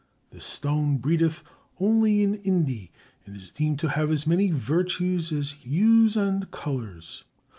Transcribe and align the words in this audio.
This 0.31 0.45
stone 0.45 0.97
breedeth 0.97 1.43
onely 1.79 2.23
in 2.23 2.33
Inde 2.33 2.89
and 3.27 3.35
is 3.35 3.51
deemed 3.51 3.77
to 3.81 3.89
have 3.89 4.09
as 4.09 4.25
many 4.25 4.49
virtues, 4.49 5.31
as 5.31 5.51
hiewes 5.63 6.17
and 6.17 6.49
colours. 6.49 7.23